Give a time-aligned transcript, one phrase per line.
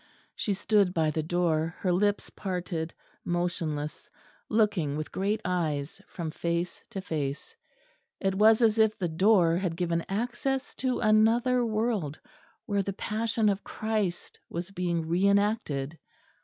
[0.35, 2.91] She stood by the door, her lips parted,
[3.23, 4.09] motionless;
[4.49, 7.55] looking with great eyes from face to face.
[8.19, 12.17] It was as if the door had given access to another world
[12.65, 15.99] where the passion of Christ was being re enacted.